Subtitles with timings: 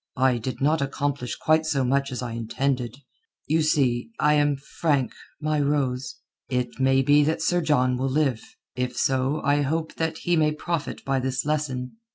[0.17, 2.97] I did not accomplish quite so much as I intended.
[3.45, 6.15] You see, I am frank, my Rose.
[6.49, 8.41] It may be that Sir John will live;
[8.75, 11.97] if so I hope that he may profit by this lesson.